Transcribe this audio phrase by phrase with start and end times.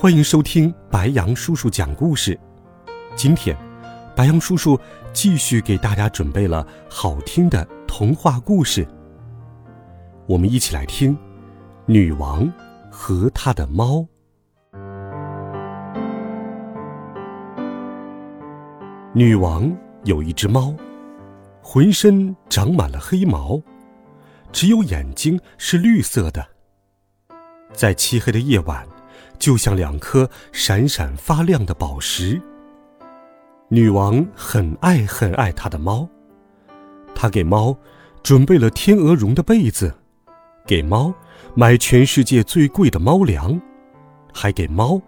[0.00, 2.40] 欢迎收听白羊叔叔讲故事。
[3.14, 3.54] 今天，
[4.16, 4.80] 白羊叔叔
[5.12, 8.88] 继续给大家准备了好听的童话故事。
[10.26, 11.14] 我们一起来听
[11.84, 12.50] 《女王
[12.90, 13.96] 和她的猫》。
[19.12, 19.70] 女王
[20.04, 20.74] 有一只猫，
[21.60, 23.60] 浑身长满了黑毛，
[24.50, 26.42] 只有眼睛是绿色的。
[27.74, 28.88] 在漆黑的夜晚，
[29.40, 32.40] 就像两颗闪闪发亮的宝石。
[33.68, 36.08] 女王很爱很爱她的猫，
[37.14, 37.76] 她给猫
[38.22, 39.92] 准备了天鹅绒的被子，
[40.66, 41.12] 给猫
[41.54, 43.60] 买全世界最贵的猫粮，
[44.32, 45.00] 还给猫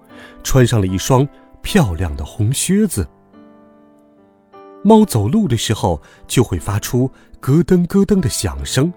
[0.43, 1.29] 穿上了一双
[1.61, 3.07] 漂亮的红靴子。
[4.83, 7.09] 猫走路的时候就会发出
[7.41, 8.93] 咯噔咯噔的响声。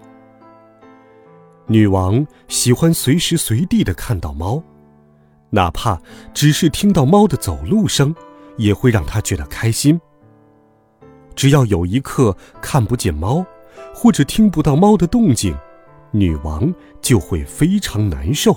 [1.66, 4.62] 女王喜欢随时随地的看到猫，
[5.56, 5.98] 哪怕
[6.34, 8.14] 只是听到猫的走路声，
[8.58, 9.98] 也会让她觉得开心。
[11.34, 13.42] 只要有一刻看不见猫，
[13.94, 15.56] 或者听不到猫的动静，
[16.10, 18.54] 女王就会非常难受。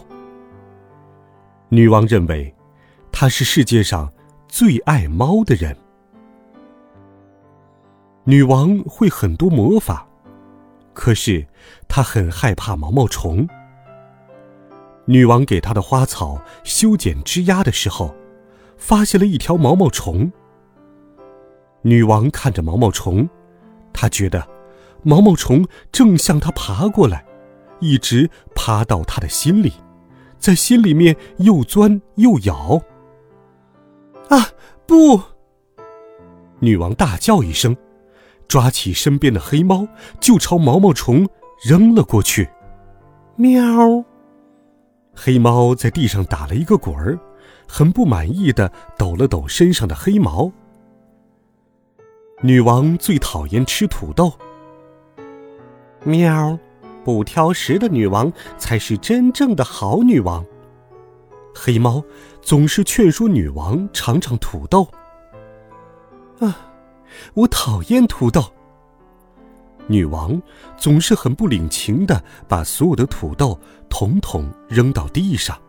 [1.70, 2.53] 女王认为，
[3.14, 4.11] 她是世界上
[4.50, 5.73] 最爱猫的人。
[8.25, 10.05] 女王会很多魔法。
[10.94, 11.47] 可是，
[11.88, 13.47] 她很害怕毛毛虫。
[15.09, 18.13] 女王给他的花草修剪枝丫的时候，
[18.77, 20.31] 发现了一条毛毛虫。
[21.81, 23.27] 女王看着毛毛虫，
[23.92, 24.48] 她觉得
[25.02, 27.25] 毛毛虫正向她爬过来，
[27.80, 29.73] 一直爬到她的心里，
[30.37, 32.80] 在心里面又钻又咬。
[34.30, 34.45] 啊，
[34.86, 35.19] 不！
[36.59, 37.75] 女王大叫一声。
[38.48, 39.87] 抓起身边的黑猫，
[40.19, 41.27] 就朝毛毛虫
[41.64, 42.48] 扔了过去。
[43.36, 44.05] 喵！
[45.21, 47.19] 黑猫在地上打了一个滚儿，
[47.67, 50.49] 很不满意的抖了抖身上的黑毛。
[52.41, 54.31] 女王最讨厌吃土豆。
[56.05, 56.57] 喵！
[57.03, 60.45] 不挑食的女王才是真正的好女王。
[61.53, 62.01] 黑猫
[62.41, 64.87] 总是劝说女王尝尝土豆。
[66.39, 66.71] 啊！
[67.33, 68.41] 我讨厌土豆。
[69.89, 70.39] 女王
[70.77, 75.60] 总是很不领情的把所有的土豆统统扔到地上。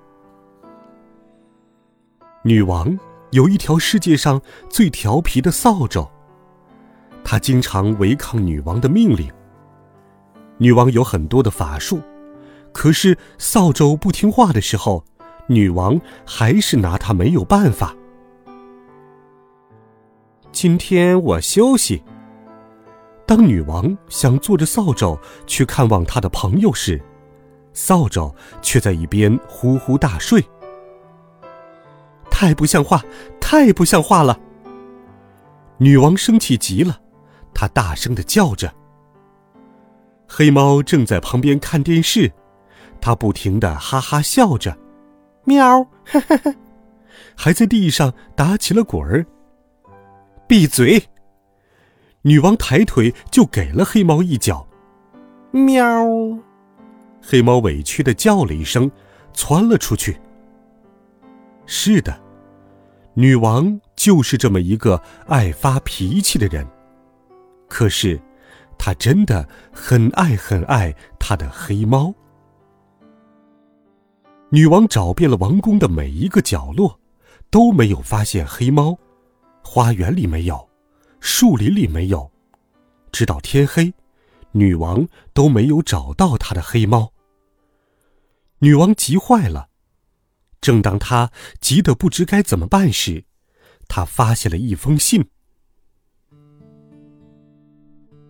[2.43, 2.99] 女王
[3.31, 6.07] 有一条世界上最调皮的扫帚，
[7.25, 9.27] 她经常违抗女王的命令。
[10.59, 12.03] 女王有很多的法术，
[12.73, 15.03] 可是扫帚不听话的时候，
[15.47, 17.97] 女王还是拿它没有办法。
[20.53, 22.03] 今天我休息。
[23.31, 27.01] 当女王想坐着扫帚去看望她的朋友时，
[27.73, 30.45] 扫帚却在一边呼呼大睡。
[32.29, 33.01] 太不像话，
[33.41, 34.37] 太不像话了！
[35.79, 37.01] 女王生气极了，
[37.55, 38.75] 她大声的叫着。
[40.27, 42.33] 黑猫正在旁边看电视，
[43.01, 44.77] 它不停的哈哈笑着，
[45.45, 46.53] 喵，哈哈哈，
[47.37, 49.25] 还在地上打起了滚儿。
[50.49, 51.01] 闭嘴！
[52.23, 54.67] 女王抬腿就给了黑猫一脚。
[55.53, 56.07] 喵！
[57.23, 58.91] 黑猫委屈的叫了一声，
[59.33, 60.19] 窜了出去。
[61.67, 62.21] 是的，
[63.15, 66.67] 女王就是这么一个爱发脾气的人。
[67.69, 68.21] 可是，
[68.79, 72.15] 她真的很爱很爱她的黑猫。
[74.51, 76.99] 女王找遍了王宫的每一个角落，
[77.51, 78.99] 都没有发现黑猫。
[79.63, 80.69] 花园里没有，
[81.21, 82.31] 树林里没有，
[83.13, 83.93] 直到天黑，
[84.53, 87.13] 女王都没有找到她的黑猫。
[88.61, 89.69] 女王急坏了。
[90.61, 91.31] 正当她
[91.61, 93.25] 急得不知该怎么办时，
[93.89, 95.27] 她发现了一封信。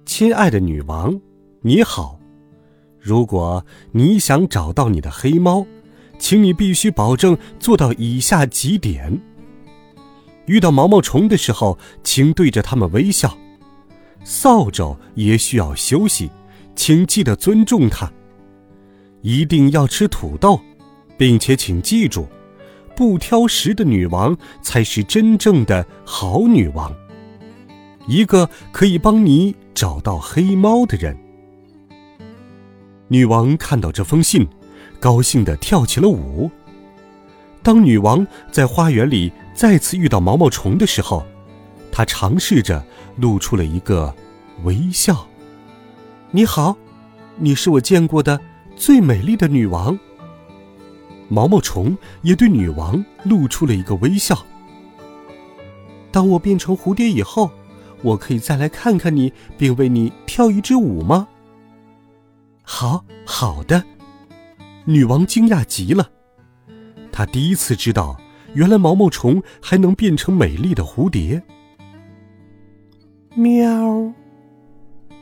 [0.04, 1.20] 亲爱的女王，
[1.62, 2.20] 你好，
[3.00, 5.66] 如果你想找到你的黑猫，
[6.19, 9.20] 请你必须保证做到以下几点。
[10.50, 13.38] 遇到毛毛虫的时候，请对着它们微笑。
[14.25, 16.29] 扫帚也需要休息，
[16.75, 18.11] 请记得尊重它。
[19.23, 20.61] 一定要吃土豆，
[21.17, 22.26] 并且请记住，
[22.97, 26.93] 不挑食的女王才是真正的好女王，
[28.08, 31.17] 一个可以帮你找到黑猫的人。
[33.06, 34.49] 女王看到这封信，
[34.99, 36.50] 高兴地跳起了舞。
[37.62, 39.31] 当女王在花园里
[39.61, 41.23] 再次遇到毛毛虫的时候，
[41.93, 42.83] 他尝试着
[43.17, 44.17] 露出了一个
[44.62, 45.29] 微笑。
[46.33, 46.75] “你好，
[47.37, 48.41] 你是我见过的
[48.75, 49.99] 最美丽的女王。”
[51.29, 54.47] 毛毛虫也对女王露出了一个微笑。
[56.11, 57.51] 当我变成蝴蝶以后，
[58.01, 61.29] 我可以再来看看你，并为你跳一支舞吗？
[62.62, 63.85] 好好的，
[64.87, 66.09] 女王惊讶极了，
[67.12, 68.19] 她第一次知道，
[68.55, 71.43] 原来毛毛虫还能变成美丽的蝴蝶。
[73.35, 74.12] 喵！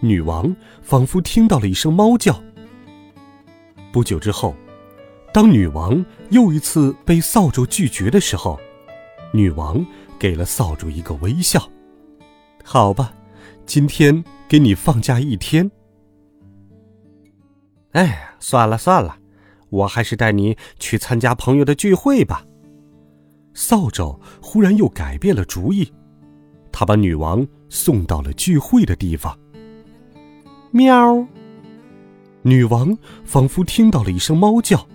[0.00, 2.40] 女王仿佛听到了一声猫叫。
[3.92, 4.54] 不久之后。
[5.30, 8.58] 当女王又一次被扫帚拒绝的时候，
[9.30, 9.84] 女王
[10.18, 11.62] 给了扫帚一个微笑。
[12.64, 13.12] 好吧，
[13.66, 15.70] 今天给你放假一天。
[17.92, 19.18] 哎，算了算了，
[19.68, 22.42] 我还是带你去参加朋友的聚会吧。
[23.54, 25.92] 扫帚忽然又改变了主意，
[26.70, 29.36] 他把女王送到了聚会的地方。
[30.70, 31.26] 喵！
[32.42, 34.86] 女王仿佛听到了一声猫叫。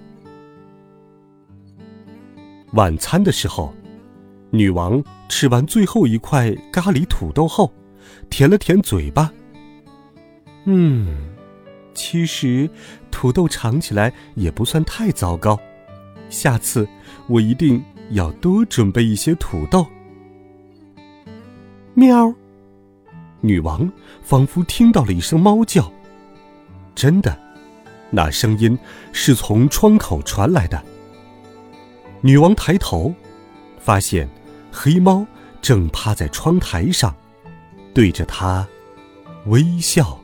[2.73, 3.73] 晚餐的时候，
[4.49, 7.71] 女王吃完最后一块咖喱土豆后，
[8.29, 9.31] 舔了舔嘴巴。
[10.65, 11.07] 嗯，
[11.93, 12.69] 其实
[13.11, 15.59] 土豆尝起来也不算太糟糕。
[16.29, 16.87] 下次
[17.27, 17.83] 我一定
[18.13, 19.85] 要多准备一些土豆。
[21.93, 22.33] 喵！
[23.41, 23.91] 女王
[24.23, 25.91] 仿佛听到了一声猫叫。
[26.95, 27.37] 真的，
[28.09, 28.77] 那声音
[29.11, 30.81] 是从窗口传来的。
[32.21, 33.13] 女王抬头，
[33.79, 34.29] 发现
[34.71, 35.25] 黑猫
[35.61, 37.13] 正趴在窗台上，
[37.93, 38.65] 对着她
[39.47, 40.19] 微笑。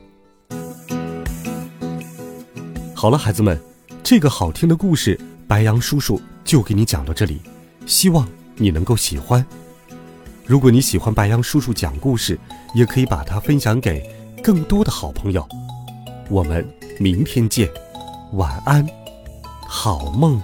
[2.94, 3.60] 好了，孩子们，
[4.02, 7.40] 这个好听的故事，白羊叔叔就给你讲到这里，
[7.86, 9.44] 希望你能够喜欢。
[10.46, 12.38] 如果你喜欢白羊叔叔讲故事，
[12.74, 14.08] 也可以把它分享给
[14.42, 15.46] 更多的好朋友。
[16.28, 16.66] 我们
[16.98, 17.68] 明天见，
[18.32, 18.86] 晚安，
[19.66, 20.40] 好梦。